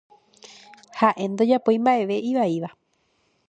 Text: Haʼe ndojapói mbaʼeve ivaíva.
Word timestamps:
Haʼe 0.99 1.23
ndojapói 1.31 1.77
mbaʼeve 1.83 2.15
ivaíva. 2.29 2.69